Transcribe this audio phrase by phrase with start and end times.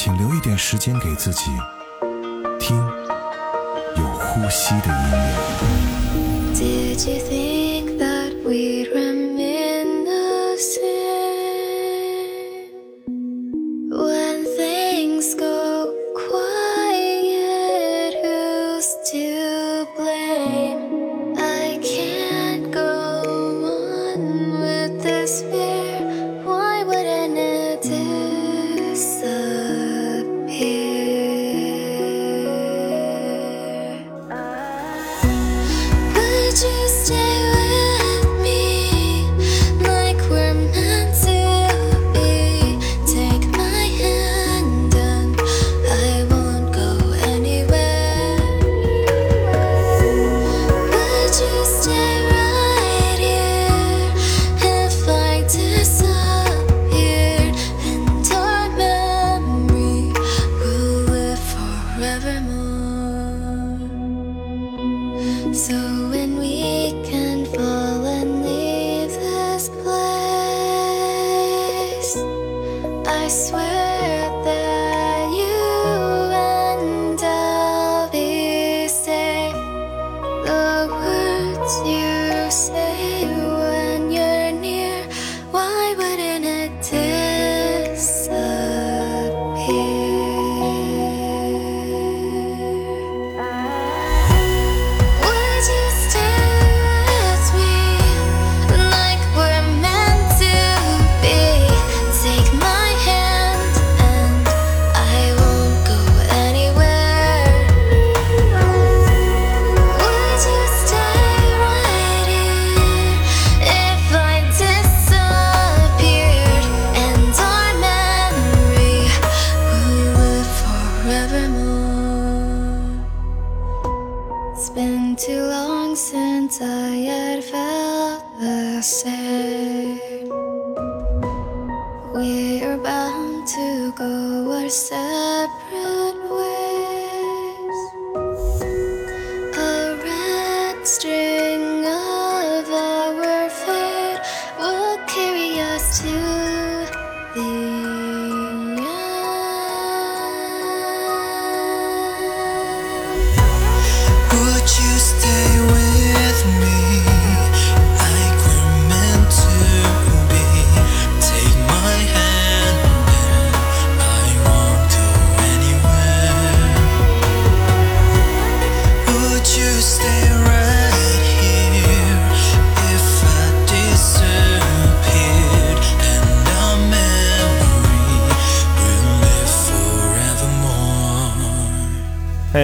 [0.00, 1.50] 请留一点时间给自己，
[2.60, 2.76] 听
[3.96, 5.10] 有呼吸的音
[6.54, 7.57] 乐。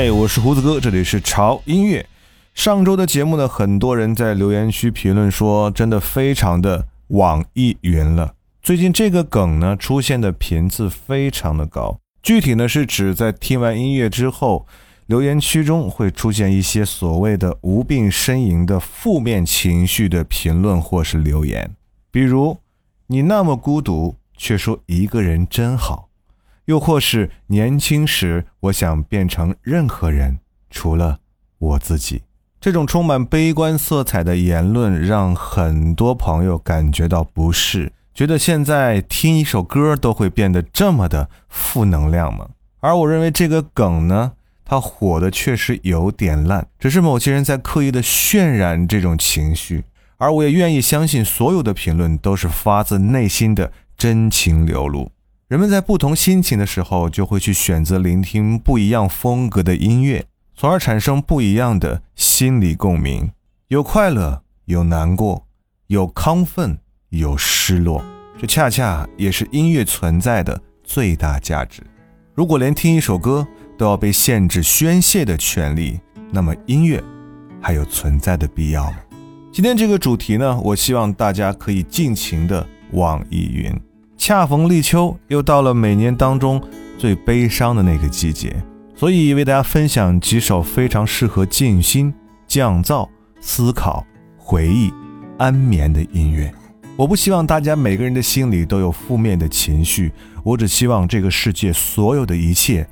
[0.04, 2.06] 嘿我是胡子哥，这里是潮音乐。
[2.53, 8.34] 上周的节目呢，很多人在留言区评论说，真的非常的网易云了。
[8.60, 11.98] 最近这个梗呢，出现的频次非常的高。
[12.22, 14.66] 具体呢，是指在听完音乐之后，
[15.06, 21.75] 留言区中会出现一些所谓的无病呻吟的负面情绪的评论或是留言，
[22.10, 22.59] 比如
[23.09, 26.10] “你那么孤独，却说一个人真好”，
[26.67, 30.39] 又或是年轻时我想变成任何人，
[30.71, 31.19] 除了
[31.59, 32.23] 我自己。
[32.61, 42.49] 这种充满悲观色彩的言论，让很多朋友感觉到不适，觉得现在听一首歌都会变得这么的负能量吗？
[42.81, 44.33] 而我认为这个梗呢，
[44.65, 49.84] 它火的确实有点烂，只是某些人在刻意的渲染这种情绪，
[50.17, 55.10] 而我也愿意相信所有的评论都是发自内心的真情流露。
[55.49, 60.25] 人们在不同心情的时候，就会去选择聆听不一样风格的音乐，
[60.57, 63.31] 从而产生不一样的心理共鸣。
[63.69, 65.47] 有快乐，有难过，
[65.89, 66.79] 有亢奋，
[67.11, 68.03] 有失落，
[68.41, 71.83] 这恰恰也是音乐存在的最大价值。
[72.35, 73.47] 如果连听一首歌
[73.77, 76.01] 都要被限制宣泄的权利，
[76.31, 77.05] 那么音乐
[77.61, 78.97] 还有存在的必要吗？
[79.53, 83.79] 今天这个主题呢，我希望大家可以尽情的网易云。
[84.16, 86.63] 恰逢立秋，又到了每年当中
[86.97, 88.55] 最悲伤的那个季节，
[88.95, 92.13] 所以为大家分享几首非常适合静心、
[92.47, 93.09] 降噪、
[93.41, 94.07] 思考、
[94.39, 94.93] 回忆、
[95.39, 96.53] 安眠的音乐。
[96.97, 100.13] 我不希望大家每个人的心里都有负面的情绪，
[100.45, 102.89] 我只希望这个世界所有的一切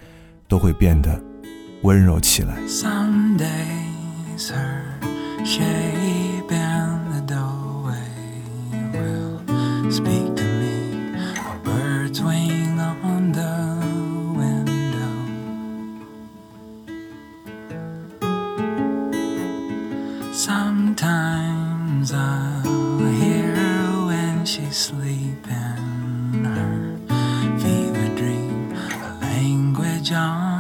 [0.49, 1.23] 都会变得
[1.83, 2.57] 温柔起来。
[2.67, 4.83] Some days her
[5.45, 7.95] shape in the doorway
[8.93, 9.39] will
[9.89, 10.52] speak to
[12.13, 12.21] bird's
[13.05, 13.57] on the
[14.37, 15.13] window.
[20.33, 26.45] Sometimes I'll hear her when she's sleeping.
[26.45, 26.99] Her
[27.59, 30.52] fever dream, a language on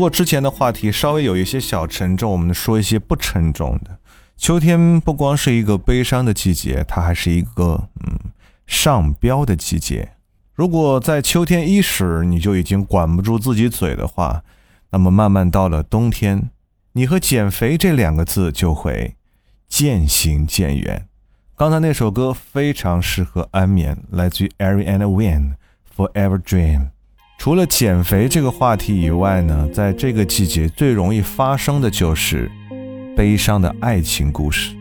[0.00, 3.98] 果之前的话题稍微有一些小沉重，我们说一些不沉重的。
[4.36, 8.32] 秋天不光是一个悲伤的季节，它还是一个嗯
[8.66, 10.12] 上膘的季节。
[10.54, 14.42] 如果在秋天伊始你就已经管不住自己嘴的话，
[14.90, 16.50] 那么慢慢到了冬天，
[16.92, 19.14] 你和减肥这两个字就会
[19.68, 21.06] 渐行渐远。
[21.54, 25.54] 刚才那首歌非常适合安眠，来自于 Ariana Win，
[25.96, 26.80] 《Forever Dream》。
[27.40, 32.50] 除了减肥这个话题以外呢，在这个季节最容易发生的就是
[33.16, 34.76] 悲伤的爱情故事。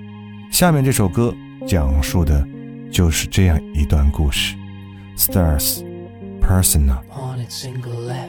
[0.51, 1.33] 下面这首歌
[1.65, 2.45] 讲述的
[2.91, 4.57] 就是这样一段故事。
[5.15, 5.85] Stars
[6.41, 6.97] Personal。
[7.09, 8.27] Haunted single left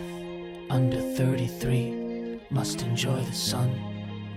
[0.68, 3.70] under thirty-three Must enjoy the sun,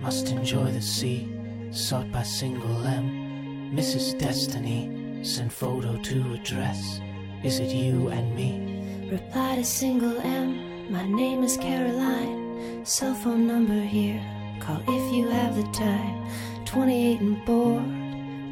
[0.02, 1.28] must enjoy the sea.
[1.70, 3.72] Sought by single M.
[3.76, 4.18] Mrs.
[4.18, 4.90] Destiny
[5.22, 6.98] sent photo to address.
[7.44, 8.73] Is it you and me?
[9.10, 10.90] Reply to single M.
[10.90, 12.84] My name is Caroline.
[12.84, 14.20] Cell phone number here.
[14.60, 16.26] Call if you have the time.
[16.64, 17.84] 28 and bored.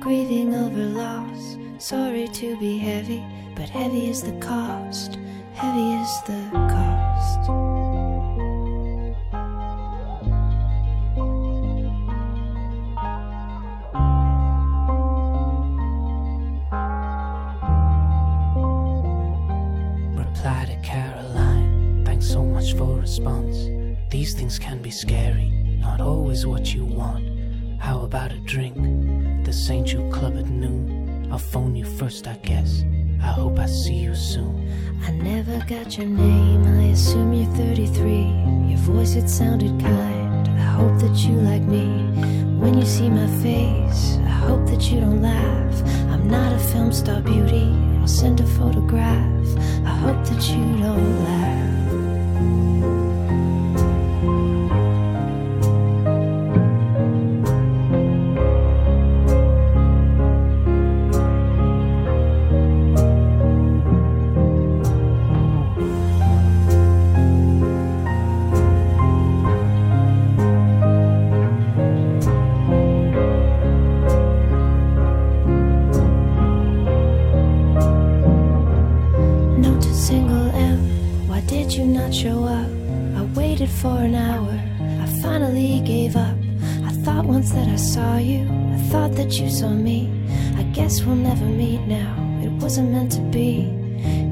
[0.01, 1.57] grieving over loss.
[1.79, 5.19] Sorry to be heavy, but heavy is the cost.
[5.55, 7.82] Heavy is the cost.
[20.63, 22.05] Reply to Caroline.
[22.05, 23.69] Thanks so much for response.
[24.11, 25.51] These things can be scary,
[25.81, 27.27] not always what you want.
[27.81, 28.77] How about a drink?
[29.45, 29.87] The St.
[29.87, 31.29] Jude Club at noon.
[31.33, 32.85] I'll phone you first, I guess.
[33.21, 34.69] I hope I see you soon.
[35.05, 36.65] I never got your name.
[36.65, 38.71] I assume you're 33.
[38.71, 40.49] Your voice, it sounded kind.
[40.49, 41.87] I hope that you like me.
[42.61, 45.83] When you see my face, I hope that you don't laugh.
[46.13, 47.82] I'm not a film star beauty.
[48.03, 49.57] I'll send a photograph.
[49.87, 52.72] I hope that you don't laugh.
[89.63, 90.11] That me.
[90.57, 92.13] I guess we'll never meet now.
[92.43, 93.71] It wasn't meant to be,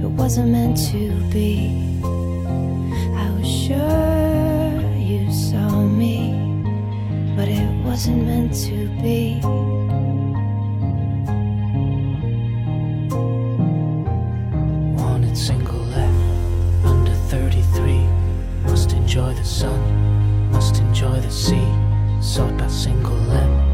[0.04, 1.70] it wasn't meant to be.
[3.14, 6.34] I was sure you saw me,
[7.36, 9.40] but it wasn't meant to be.
[15.00, 18.04] Wanted single left, under 33.
[18.64, 19.80] Must enjoy the sun,
[20.50, 21.68] must enjoy the sea.
[22.20, 23.69] Sought by single M,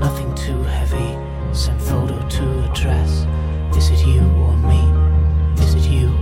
[0.00, 1.10] nothing too heavy.
[1.52, 3.26] send photo to address.
[3.76, 4.82] Is it you or me?
[5.62, 6.19] Is it you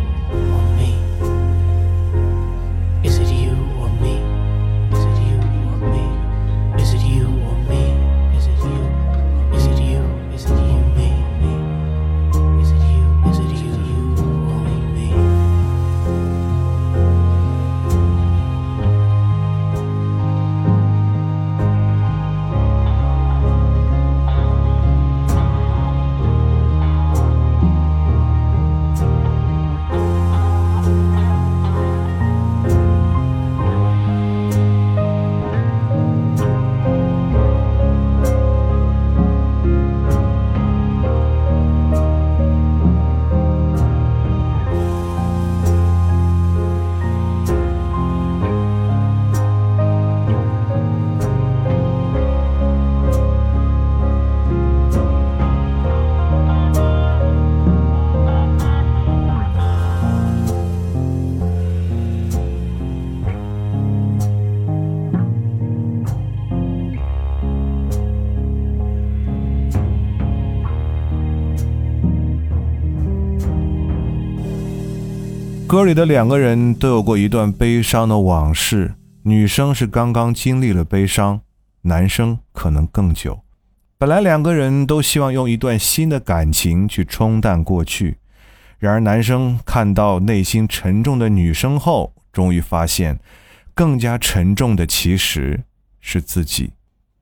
[75.78, 81.40] 歌里的两个人都有过一段悲伤的往事，女生是刚刚经历了悲伤，
[81.82, 83.38] 男生可能更久。
[83.96, 88.16] 本来两个人都希望用一段新的感情去冲淡过去，
[88.80, 93.20] 然而男生看到内心沉重的女生后，终于发现，
[93.72, 95.62] 更加沉重的其实
[96.00, 96.72] 是自己。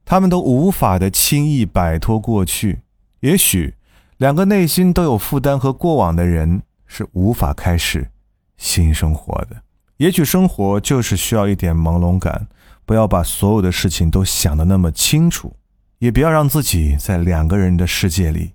[0.07, 2.81] 他们都无法的轻易摆脱过去。
[3.21, 3.75] 也许，
[4.17, 8.09] 两个内心都有负担和过往的人是无法开始
[8.57, 9.63] 新生活的。
[9.99, 12.49] 也许生活就是需要一点朦胧感，
[12.85, 15.57] 不要把所有的事情都想得那么清楚，
[15.99, 18.53] 也不要让自己在两个人的世界里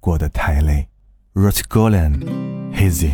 [0.00, 0.88] 过得太累。
[1.34, 3.12] Ruth Golan，Hazy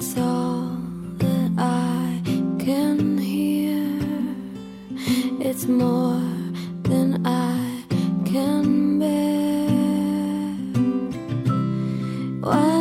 [0.00, 0.78] it's all
[1.16, 2.22] that I
[2.60, 3.98] can hear.
[5.40, 6.22] It's more
[6.84, 7.82] than I
[8.24, 9.66] can bear.
[12.40, 12.77] What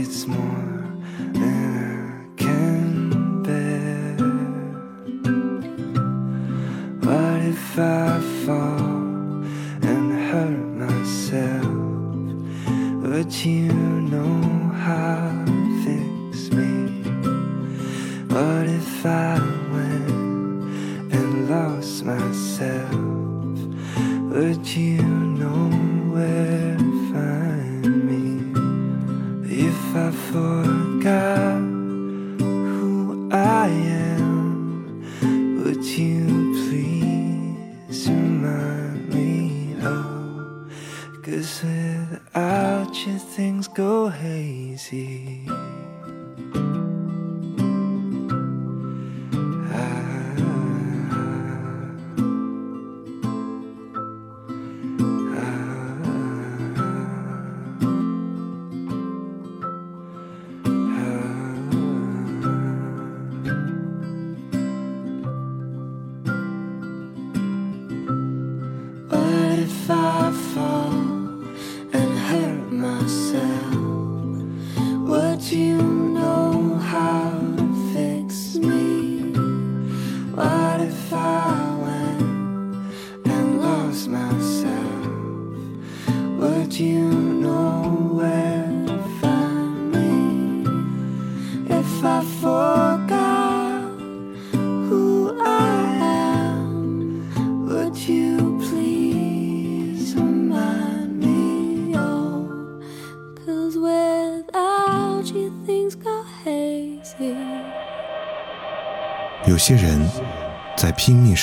[0.00, 0.67] It's more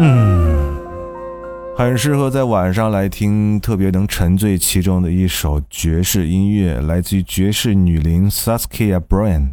[0.00, 0.76] 嗯，
[1.76, 9.52] 很适合在晚上来听，特别能沉醉其中的一首爵士音乐，来自于爵士女伶 Saskia Bryan。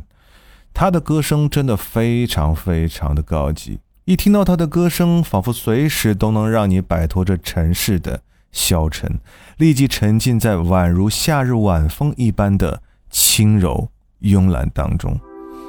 [0.74, 9.20] 她的歌声真的非常非常的高级，一听到她的歌声，仿佛随时都能让你摆脱这尘世的消沉，
[9.58, 13.90] 立即沉浸在宛如夏日晚风一般的轻柔
[14.22, 15.20] 慵懒当中。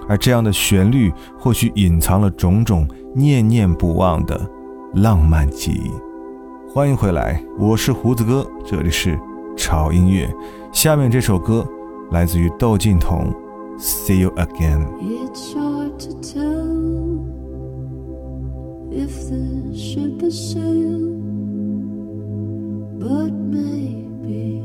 [0.09, 4.41] 而这样的旋律，或许隐藏了种种念念不忘的
[4.95, 5.91] 浪漫记忆。
[6.73, 9.19] 欢迎回来，我是胡子哥，这里是
[9.57, 10.29] 潮音乐。
[10.73, 11.67] 下面这首歌
[12.11, 13.33] 来自于窦靖童，
[13.83, 14.87] 《See You Again》。
[18.93, 21.23] If the ship has sailed,
[22.99, 24.65] but maybe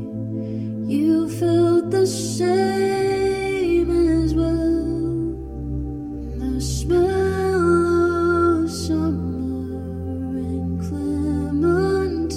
[0.88, 4.75] you felt the same as well.
[6.88, 7.02] Summer
[10.38, 12.30] and clementines.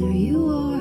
[0.00, 0.77] There you are.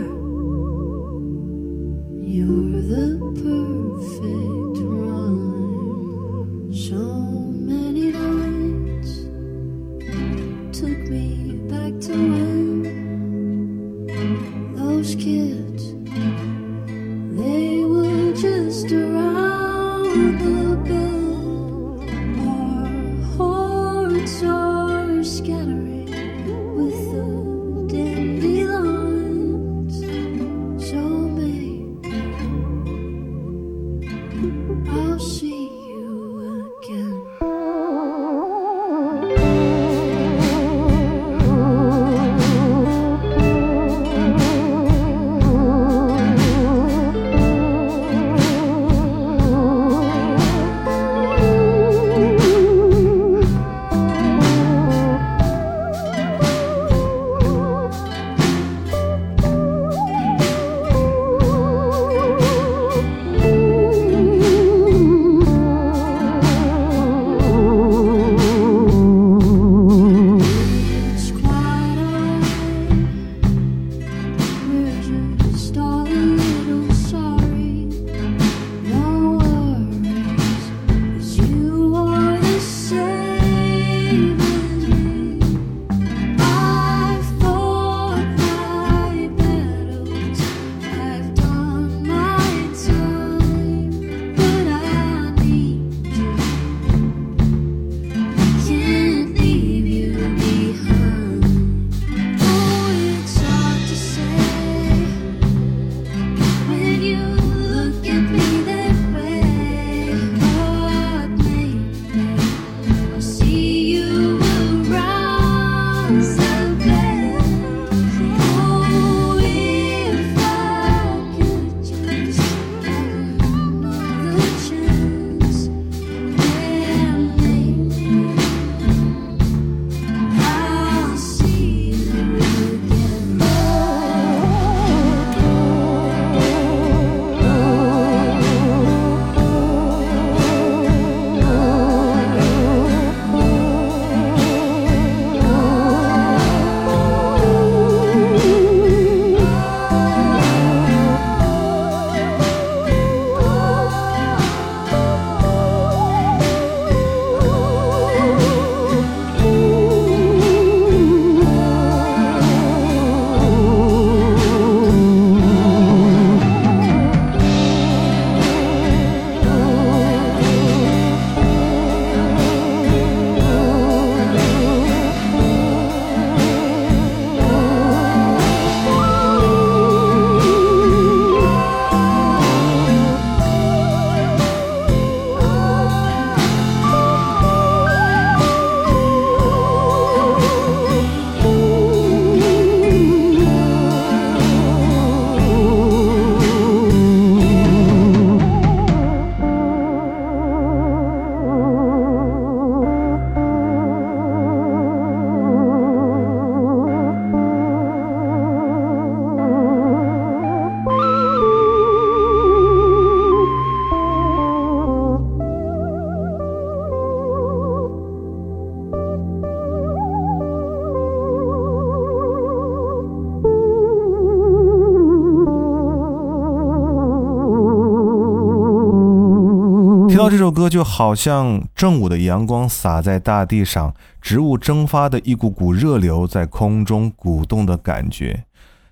[230.47, 238.45] 首歌，就好像正午的阳光洒在大地上，植物蒸发的一股股热流在空中鼓动的感觉。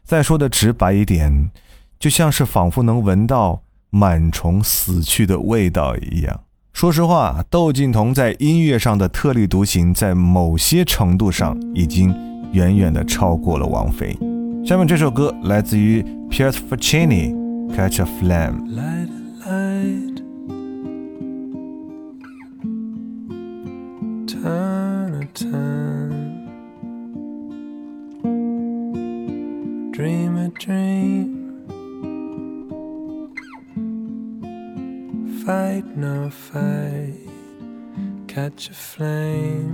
[0.03, 1.49] 再说的直白一点，
[1.97, 3.61] 就像是仿佛能闻到
[3.93, 6.41] 螨虫死去的味道一样。
[6.73, 12.13] 说实话，窦靖童在音乐上的特立独行，在某些程度上已经
[12.51, 14.13] 远远的超过了王菲。
[14.65, 17.33] 下面这首歌来自于 Piers Faccini，
[17.73, 18.59] 《Catch a Flame》。
[25.35, 26.47] Turn.
[29.91, 31.31] Dream a dream.
[35.45, 37.19] Fight no fight.
[38.27, 39.73] Catch a flame.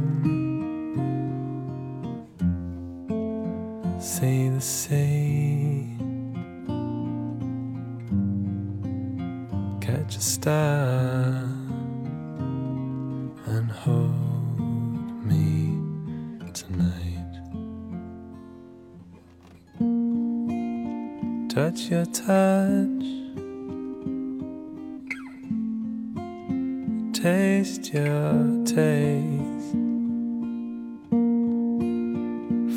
[4.00, 5.92] Say the sea.
[10.12, 11.44] catch a star
[13.46, 14.31] and hold
[21.72, 23.06] Touch your touch,
[27.14, 29.72] taste your taste,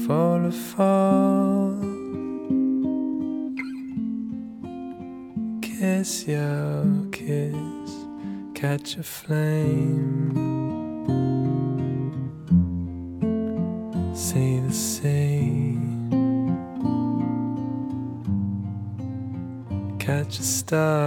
[0.06, 1.74] fall a fall.
[5.60, 7.90] Kiss your kiss,
[8.54, 10.53] catch a flame.
[20.74, 21.03] uh,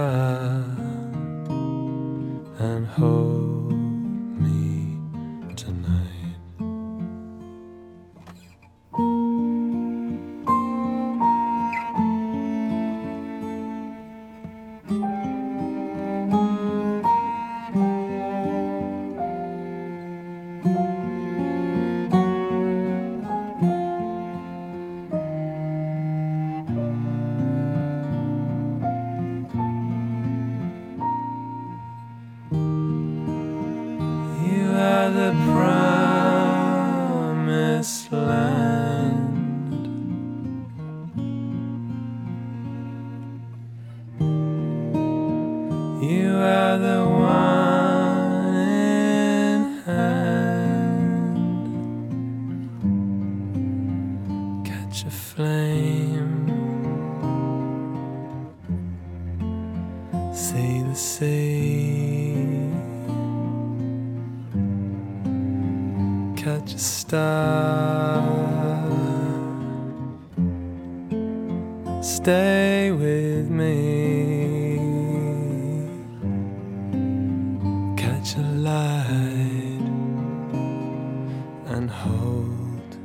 [81.88, 82.96] hold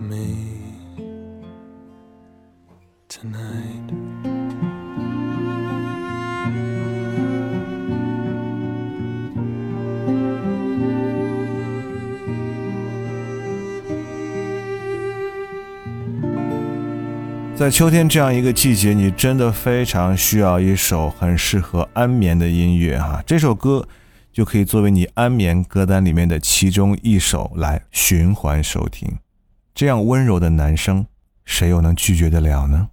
[0.00, 0.62] me
[3.08, 3.94] tonight.
[17.56, 23.20] 在秋天这样一个季节，你真的非常需要一首很适合安眠的音乐哈。
[23.26, 23.88] 这首歌
[24.32, 29.18] 就可以作为你安眠歌单里面的其中一首来循环收听。
[29.74, 31.06] 这样温柔的男声，
[31.44, 32.88] 谁又能拒绝得了呢？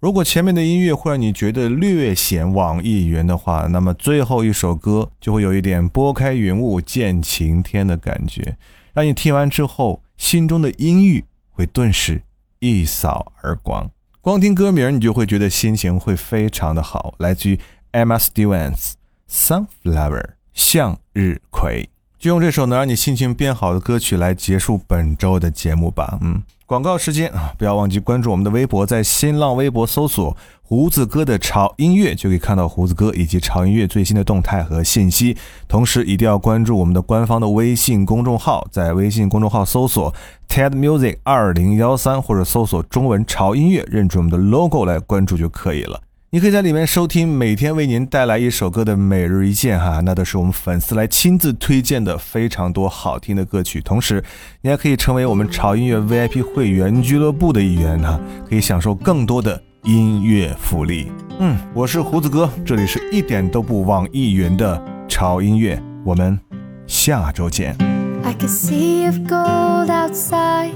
[0.00, 8.56] 如果前面的音乐会让你觉得略显网易云的话，那么最后一首歌就会有一点拨开云雾见晴天的感觉，
[8.94, 12.22] 让你听完之后心中的阴郁会顿时
[12.60, 13.90] 一扫而光。
[14.20, 17.14] 光听歌名，你就会觉得心情会非常的好。
[17.18, 17.58] 来自于
[17.90, 18.76] Emma Stevens，
[19.28, 20.22] 《Sunflower》
[20.58, 21.88] 向日葵。
[22.18, 26.18] 就用这首能让你心情变好的歌曲来结束本周的节目吧。
[26.20, 35.36] 嗯，广告时间啊，不要忘记关注我们的微博，在新浪微博搜索“胡子哥的潮音乐”，就可以看到胡子哥以及潮音乐最新的动态和信息。
[35.68, 40.12] 同时，一定要关注我们的官方的微信公众号，在微信公众号搜索
[40.48, 46.00] “TED Music 二零幺三”或者搜索中文“潮音乐”，认准我们的 logo 来关注就可以了。
[46.30, 53.80] 你可以在里面收听每天为您带来一首歌的每日一见哈，那都是我们粉丝来亲自推荐的非常多好听的歌曲。
[53.80, 54.22] 同时，
[54.60, 61.10] 你还可以成为我们潮音乐 VIP 会员俱乐部的一员哈，可以享受更多的音乐福利。
[61.38, 66.38] 嗯，我是胡子哥，这里是一点都不网易云的潮音乐，我们
[66.86, 67.74] 下周见。
[68.22, 70.74] I can sea of gold outside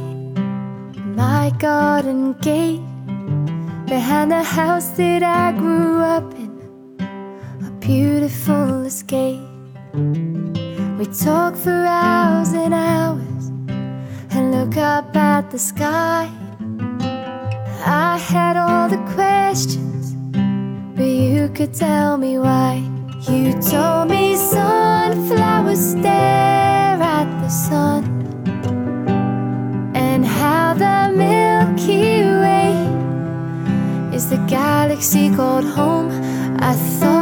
[1.15, 2.81] my garden gate,
[3.87, 6.51] behind the house that I grew up in,
[7.67, 9.41] a beautiful escape.
[10.99, 13.47] We talk for hours and hours
[14.31, 16.31] and look up at the sky.
[17.85, 20.15] I had all the questions,
[20.97, 22.89] but you could tell me why.
[23.29, 28.22] You told me sunflowers stare at the sun,
[34.33, 36.09] the galaxy called home.
[36.59, 37.22] I thought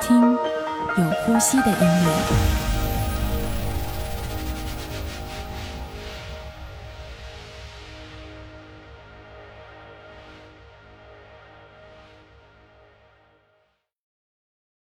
[0.00, 2.69] 听有呼吸的音乐。